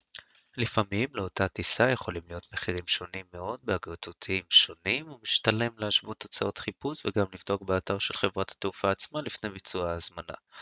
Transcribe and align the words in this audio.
לפעמים 0.57 1.09
לאותה 1.13 1.47
טיסה 1.47 1.89
יכולים 1.89 2.23
להיות 2.27 2.47
מחירים 2.53 2.87
שונים 2.87 3.25
מאוד 3.33 3.59
באגרגטורים 3.63 4.43
שונים 4.49 5.09
ומשתלם 5.11 5.71
להשוות 5.79 6.19
תוצאות 6.19 6.57
חיפוש 6.57 7.05
וגם 7.05 7.25
לבדוק 7.33 7.63
באתר 7.63 7.99
של 7.99 8.13
חברת 8.13 8.51
התעופה 8.51 8.91
עצמה 8.91 9.21
לפני 9.21 9.49
ביצוע 9.49 9.91
ההזמנה 9.91 10.33